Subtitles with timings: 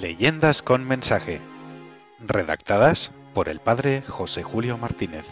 [0.00, 1.40] Leyendas con mensaje.
[2.20, 5.26] Redactadas por el padre José Julio Martínez.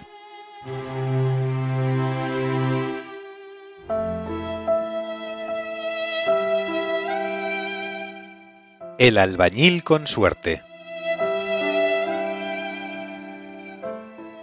[8.98, 10.64] El albañil con suerte.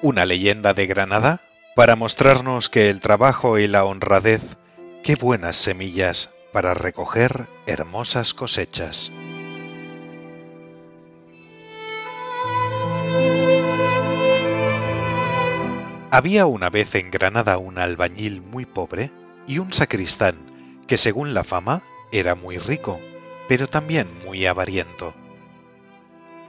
[0.02, 1.42] Una leyenda de Granada
[1.76, 4.56] para mostrarnos que el trabajo y la honradez,
[5.04, 9.12] qué buenas semillas para recoger hermosas cosechas.
[16.14, 19.10] Había una vez en Granada un albañil muy pobre
[19.48, 20.36] y un sacristán
[20.86, 21.82] que según la fama
[22.12, 23.00] era muy rico,
[23.48, 25.16] pero también muy avariento.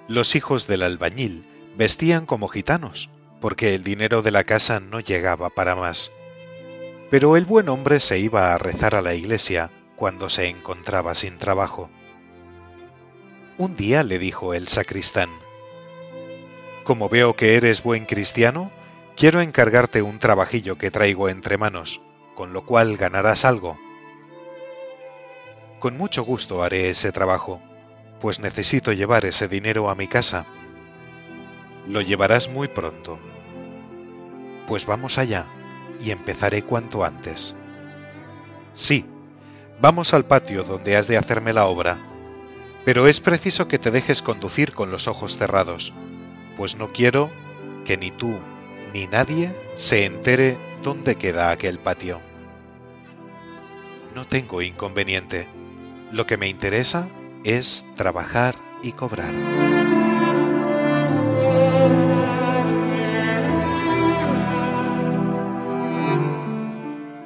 [0.07, 1.47] Los hijos del albañil
[1.79, 3.09] vestían como gitanos,
[3.41, 6.13] porque el dinero de la casa no llegaba para más.
[7.11, 11.39] Pero el buen hombre se iba a rezar a la iglesia cuando se encontraba sin
[11.39, 11.89] trabajo.
[13.57, 15.31] Un día le dijo el sacristán,
[16.85, 18.71] Como veo que eres buen cristiano,
[19.17, 22.01] quiero encargarte un trabajillo que traigo entre manos,
[22.35, 23.79] con lo cual ganarás algo.
[25.79, 27.61] Con mucho gusto haré ese trabajo,
[28.21, 30.47] pues necesito llevar ese dinero a mi casa.
[31.87, 33.19] Lo llevarás muy pronto.
[34.67, 35.47] Pues vamos allá,
[36.01, 37.55] y empezaré cuanto antes.
[38.73, 39.05] Sí,
[39.81, 41.99] vamos al patio donde has de hacerme la obra,
[42.85, 45.93] pero es preciso que te dejes conducir con los ojos cerrados,
[46.57, 47.31] pues no quiero
[47.85, 48.39] que ni tú
[48.95, 52.21] ni nadie se entere dónde queda aquel patio.
[54.15, 55.49] No tengo inconveniente.
[56.13, 57.09] Lo que me interesa
[57.43, 59.35] es trabajar y cobrar.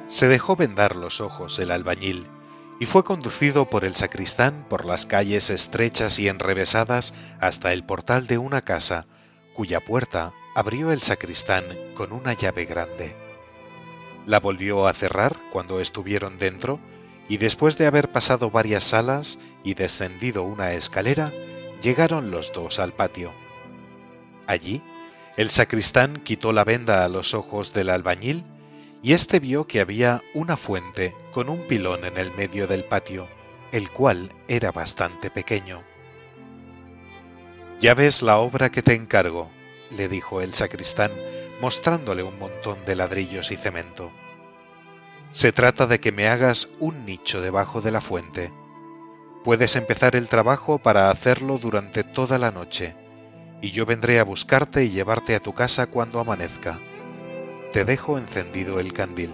[0.07, 2.27] Se dejó vendar los ojos el albañil
[2.79, 8.25] y fue conducido por el sacristán por las calles estrechas y enrevesadas hasta el portal
[8.25, 9.05] de una casa,
[9.59, 13.13] cuya puerta abrió el sacristán con una llave grande.
[14.25, 16.79] La volvió a cerrar cuando estuvieron dentro
[17.27, 21.33] y después de haber pasado varias salas y descendido una escalera,
[21.81, 23.33] llegaron los dos al patio.
[24.47, 24.81] Allí,
[25.35, 28.45] el sacristán quitó la venda a los ojos del albañil
[29.03, 33.27] y éste vio que había una fuente con un pilón en el medio del patio,
[33.73, 35.83] el cual era bastante pequeño.
[37.79, 39.49] Ya ves la obra que te encargo,
[39.89, 41.11] le dijo el sacristán,
[41.61, 44.11] mostrándole un montón de ladrillos y cemento.
[45.29, 48.51] Se trata de que me hagas un nicho debajo de la fuente.
[49.45, 52.95] Puedes empezar el trabajo para hacerlo durante toda la noche,
[53.61, 56.79] y yo vendré a buscarte y llevarte a tu casa cuando amanezca.
[57.71, 59.31] Te dejo encendido el candil.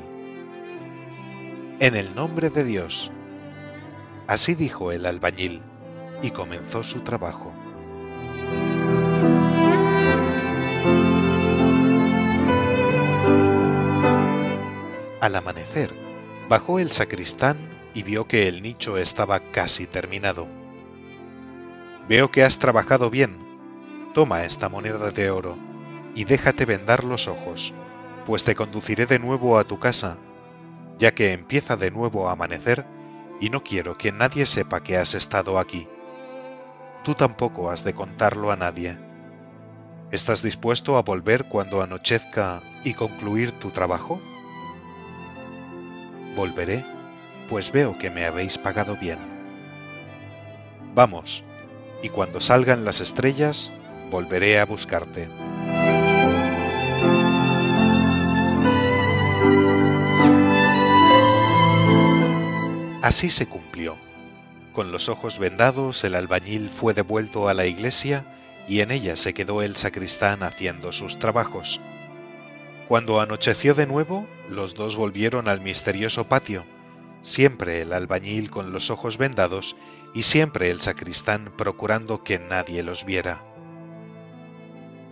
[1.80, 3.12] En el nombre de Dios.
[4.28, 5.64] Así dijo el albañil,
[6.22, 7.52] y comenzó su trabajo.
[15.26, 15.90] Al amanecer,
[16.50, 17.58] bajó el sacristán
[17.96, 20.46] y vio que el nicho estaba casi terminado.
[22.08, 23.40] Veo que has trabajado bien.
[24.14, 25.58] Toma esta moneda de oro
[26.14, 27.74] y déjate vendar los ojos,
[28.28, 30.20] pues te conduciré de nuevo a tu casa,
[31.00, 32.86] ya que empieza de nuevo a amanecer
[33.42, 35.88] y no quiero que nadie sepa que has estado aquí.
[37.04, 38.96] Tú tampoco has de contarlo a nadie.
[40.12, 44.22] ¿Estás dispuesto a volver cuando anochezca y concluir tu trabajo?
[46.36, 46.86] Volveré,
[47.50, 49.20] pues veo que me habéis pagado bien.
[50.94, 51.44] Vamos,
[52.02, 53.72] y cuando salgan las estrellas,
[54.12, 55.30] volveré a buscarte.
[63.02, 63.98] Así se cumplió.
[64.74, 68.26] Con los ojos vendados, el albañil fue devuelto a la iglesia
[68.68, 71.80] y en ella se quedó el sacristán haciendo sus trabajos.
[72.88, 76.66] Cuando anocheció de nuevo, los dos volvieron al misterioso patio,
[77.22, 79.76] siempre el albañil con los ojos vendados
[80.14, 83.44] y siempre el sacristán procurando que nadie los viera.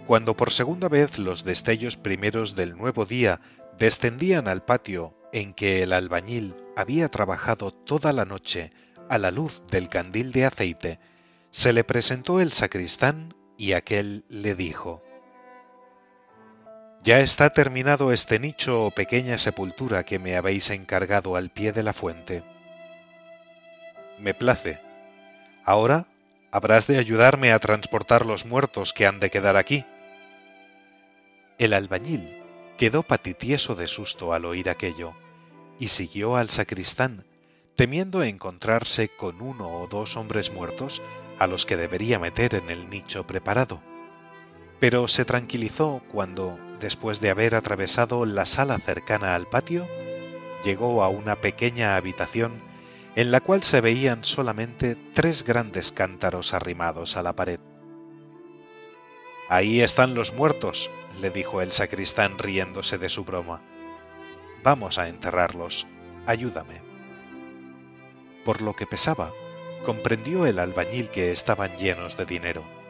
[0.06, 3.42] Cuando por segunda vez los destellos primeros del nuevo día
[3.80, 8.72] descendían al patio en que el albañil había trabajado toda la noche
[9.10, 11.00] a la luz del candil de aceite,
[11.50, 15.02] se le presentó el sacristán y aquel le dijo,
[17.04, 21.84] ya está terminado este nicho o pequeña sepultura que me habéis encargado al pie de
[21.84, 22.44] la fuente.
[24.20, 24.80] Me place.
[25.66, 26.08] Ahora
[26.50, 29.86] habrás de ayudarme a transportar los muertos que han de quedar aquí.
[31.58, 32.42] El albañil
[32.78, 35.14] quedó patitieso de susto al oír aquello,
[35.80, 37.26] y siguió al sacristán,
[37.76, 41.02] temiendo encontrarse con uno o dos hombres muertos
[41.38, 43.82] a los que debería meter en el nicho preparado.
[44.84, 49.88] Pero se tranquilizó cuando, después de haber atravesado la sala cercana al patio,
[50.62, 52.62] llegó a una pequeña habitación
[53.16, 57.62] en la cual se veían solamente tres grandes cántaros arrimados a la pared.
[59.48, 60.92] Ahí están los muertos,
[61.22, 63.62] le dijo el sacristán riéndose de su broma.
[64.64, 65.88] Vamos a enterrarlos.
[66.26, 66.82] Ayúdame.
[68.44, 69.32] Por lo que pesaba,
[69.86, 72.83] comprendió el albañil que estaban llenos de dinero.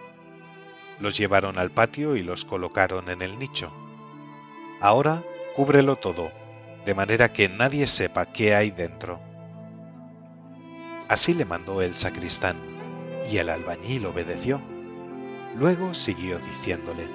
[1.03, 3.73] Los llevaron al patio y los colocaron en el nicho.
[4.79, 5.21] Ahora
[5.53, 6.31] cúbrelo todo,
[6.85, 9.19] de manera que nadie sepa qué hay dentro.
[11.09, 12.55] Así le mandó el sacristán,
[13.29, 14.61] y el albañil obedeció.
[15.57, 17.06] Luego siguió diciéndole,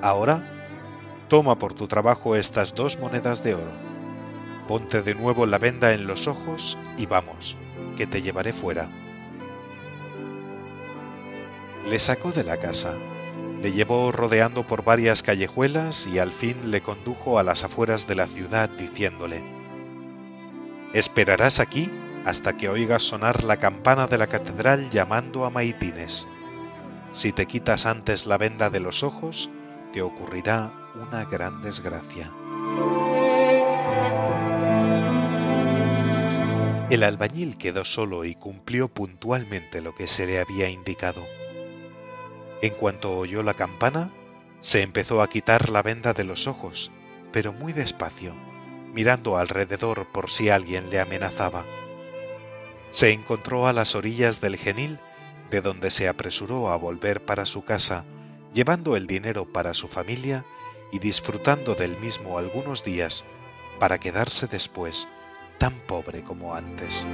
[0.00, 0.42] Ahora,
[1.28, 3.72] toma por tu trabajo estas dos monedas de oro,
[4.66, 7.58] ponte de nuevo la venda en los ojos y vamos,
[7.98, 8.88] que te llevaré fuera.
[11.86, 12.94] Le sacó de la casa,
[13.62, 18.14] le llevó rodeando por varias callejuelas y al fin le condujo a las afueras de
[18.14, 19.42] la ciudad diciéndole,
[20.94, 21.90] Esperarás aquí
[22.24, 26.26] hasta que oigas sonar la campana de la catedral llamando a maitines.
[27.12, 29.50] Si te quitas antes la venda de los ojos,
[29.92, 32.32] te ocurrirá una gran desgracia.
[36.90, 41.24] El albañil quedó solo y cumplió puntualmente lo que se le había indicado.
[42.62, 44.10] En cuanto oyó la campana,
[44.60, 46.90] se empezó a quitar la venda de los ojos,
[47.32, 48.34] pero muy despacio,
[48.92, 51.64] mirando alrededor por si alguien le amenazaba.
[52.90, 54.98] Se encontró a las orillas del genil
[55.50, 58.04] de donde se apresuró a volver para su casa,
[58.52, 60.44] llevando el dinero para su familia
[60.92, 63.24] y disfrutando del mismo algunos días
[63.78, 65.08] para quedarse después
[65.58, 67.06] tan pobre como antes.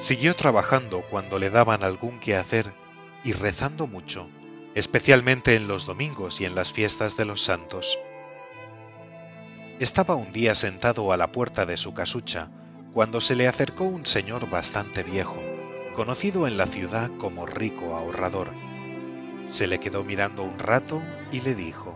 [0.00, 2.72] Siguió trabajando cuando le daban algún que hacer
[3.22, 4.30] y rezando mucho,
[4.74, 7.98] especialmente en los domingos y en las fiestas de los santos.
[9.78, 12.48] Estaba un día sentado a la puerta de su casucha,
[12.94, 15.42] cuando se le acercó un señor bastante viejo,
[15.94, 18.54] conocido en la ciudad como rico ahorrador.
[19.44, 21.94] Se le quedó mirando un rato y le dijo,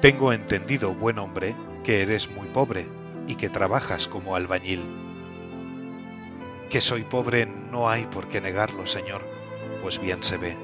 [0.00, 1.54] Tengo entendido, buen hombre,
[1.84, 2.88] que eres muy pobre
[3.26, 5.08] y que trabajas como albañil.
[6.70, 9.22] Que soy pobre no hay por qué negarlo, señor,
[9.82, 10.56] pues bien se ve.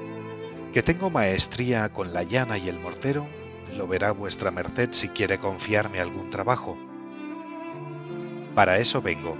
[0.73, 3.27] Que tengo maestría con la llana y el mortero,
[3.75, 6.77] lo verá vuestra merced si quiere confiarme algún trabajo
[8.55, 9.37] para eso vengo.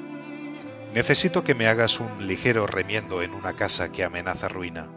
[0.94, 4.90] Necesito que me hagas un ligero remiendo en una casa que amenaza ruina.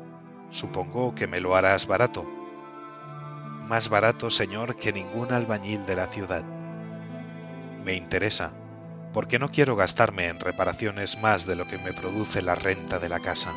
[0.50, 2.28] Supongo que me lo harás barato.
[3.68, 6.44] Más barato, señor, que ningún albañil de la ciudad.
[7.84, 8.52] Me interesa,
[9.12, 13.08] porque no quiero gastarme en reparaciones más de lo que me produce la renta de
[13.08, 13.52] la casa.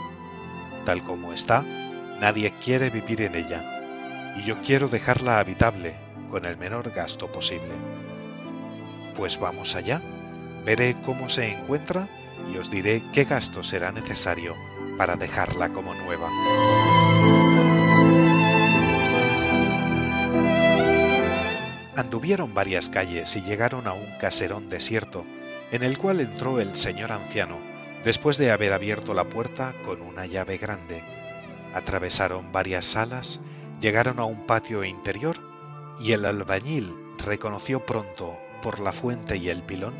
[0.85, 5.95] Tal como está, nadie quiere vivir en ella, y yo quiero dejarla habitable
[6.29, 7.73] con el menor gasto posible.
[9.15, 10.01] Pues vamos allá.
[10.65, 12.07] Veré cómo se encuentra
[12.53, 14.55] y os diré qué gasto será necesario
[14.97, 16.29] para dejarla como nueva.
[21.95, 25.25] Anduvieron varias calles y llegaron a un caserón desierto,
[25.71, 27.57] en el cual entró el señor anciano,
[28.03, 31.01] después de haber abierto la puerta con una llave grande.
[31.73, 33.39] Atravesaron varias salas,
[33.79, 35.37] llegaron a un patio interior,
[35.99, 39.93] y el albañil reconoció pronto, por la fuente y el pilón,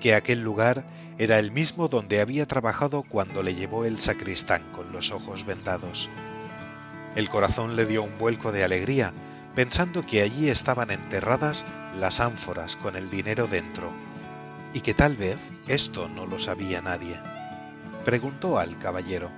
[0.00, 0.86] que aquel lugar
[1.18, 6.08] era el mismo donde había trabajado cuando le llevó el sacristán con los ojos vendados.
[7.14, 9.12] El corazón le dio un vuelco de alegría,
[9.54, 11.64] pensando que allí estaban enterradas
[11.96, 13.92] las ánforas con el dinero dentro,
[14.74, 15.38] y que tal vez
[15.68, 17.18] esto no lo sabía nadie.
[18.04, 19.30] Preguntó al caballero,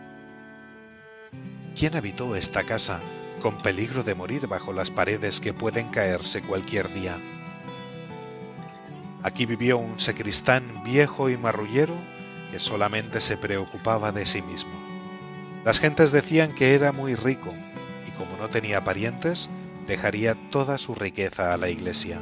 [1.76, 3.00] ¿quién habitó esta casa
[3.40, 7.16] con peligro de morir bajo las paredes que pueden caerse cualquier día?
[9.22, 11.94] Aquí vivió un sacristán viejo y marrullero
[12.50, 14.72] que solamente se preocupaba de sí mismo.
[15.64, 17.52] Las gentes decían que era muy rico
[18.06, 19.50] y como no tenía parientes,
[19.86, 22.20] dejaría toda su riqueza a la iglesia.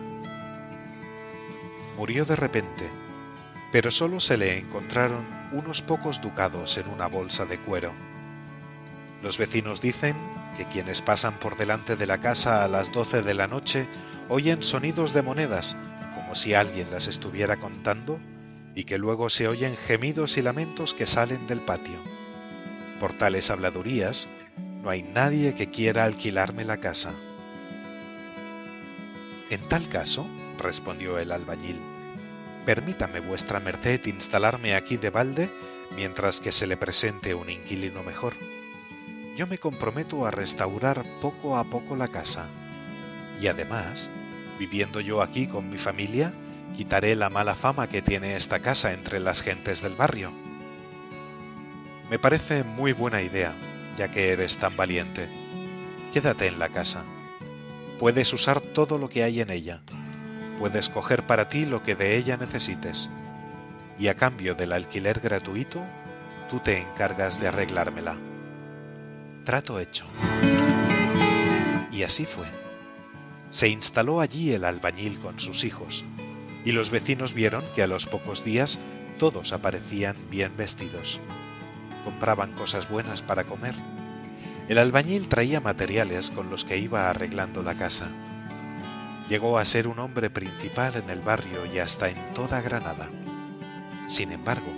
[1.97, 2.91] Murió de repente,
[3.75, 7.93] pero solo se le encontraron unos pocos ducados en una bolsa de cuero.
[9.21, 10.15] Los vecinos dicen
[10.57, 13.89] que quienes pasan por delante de la casa a las doce de la noche
[14.29, 15.77] oyen sonidos de monedas
[16.35, 18.19] si alguien las estuviera contando
[18.75, 21.99] y que luego se oyen gemidos y lamentos que salen del patio.
[23.01, 24.29] Por tales habladurías,
[24.83, 27.13] no hay nadie que quiera alquilarme la casa.
[29.51, 30.27] En tal caso,
[30.59, 31.81] respondió el albañil,
[32.67, 35.51] Permítame vuestra merced instalarme aquí de balde
[35.97, 38.35] mientras que se le presente un inquilino mejor.
[39.37, 42.47] Yo me comprometo a restaurar poco a poco la casa.
[43.41, 44.11] Y además,
[44.59, 46.33] viviendo yo aquí con mi familia,
[46.77, 50.33] quitaré la mala fama que tiene esta casa entre las gentes del barrio.
[52.11, 53.55] Me parece muy buena idea,
[53.97, 55.29] ya que eres tan valiente.
[56.13, 57.05] Quédate en la casa.
[57.99, 59.83] Puedes usar todo lo que hay en ella.
[60.59, 63.11] Puedes coger para ti lo que de ella necesites.
[63.99, 65.81] Y a cambio del alquiler gratuito,
[66.51, 68.17] tú te encargas de arreglármela.
[69.45, 70.05] Trato hecho.
[71.91, 72.47] Y así fue.
[73.51, 76.05] Se instaló allí el albañil con sus hijos,
[76.65, 78.81] y los vecinos vieron que a los pocos días
[79.19, 81.21] todos aparecían bien vestidos.
[82.05, 83.75] Compraban cosas buenas para comer.
[84.69, 88.09] El albañil traía materiales con los que iba arreglando la casa.
[89.29, 93.09] Llegó a ser un hombre principal en el barrio y hasta en toda Granada.
[94.07, 94.71] Sin embargo,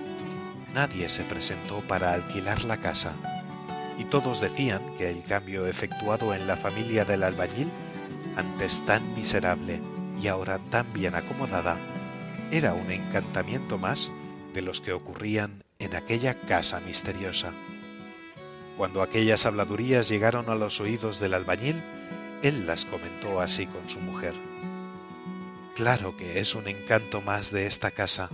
[0.73, 3.13] nadie se presentó para alquilar la casa,
[3.99, 7.71] y todos decían que el cambio efectuado en la familia del albañil,
[8.37, 9.81] antes tan miserable
[10.23, 11.79] y ahora tan bien acomodada,
[12.51, 14.13] era un encantamiento más
[14.55, 17.53] de los que ocurrían en aquella casa misteriosa.
[18.77, 21.83] Cuando aquellas habladurías llegaron a los oídos del albañil,
[22.43, 24.35] él las comentó así con su mujer.
[25.75, 28.31] Claro que es un encanto más de esta casa,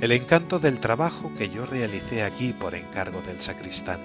[0.00, 4.00] el encanto del trabajo que yo realicé aquí por encargo del sacristán.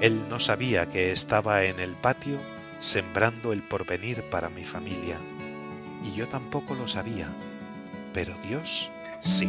[0.00, 2.40] Él no sabía que estaba en el patio
[2.78, 5.18] sembrando el porvenir para mi familia
[6.02, 7.28] y yo tampoco lo sabía,
[8.12, 9.48] pero Dios sí.